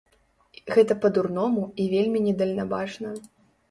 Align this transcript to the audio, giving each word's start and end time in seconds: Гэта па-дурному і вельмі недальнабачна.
Гэта 0.77 0.97
па-дурному 1.03 1.69
і 1.85 1.89
вельмі 1.95 2.27
недальнабачна. 2.29 3.19